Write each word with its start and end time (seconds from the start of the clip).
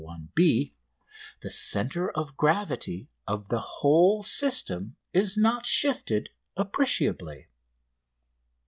1, 0.03 0.29
b, 0.33 0.73
the 1.41 1.51
centre 1.51 2.09
of 2.09 2.35
gravity 2.35 3.07
of 3.27 3.49
the 3.49 3.59
whole 3.59 4.23
system 4.23 4.95
is 5.13 5.37
not 5.37 5.63
shifted 5.67 6.29
appreciably. 6.57 7.47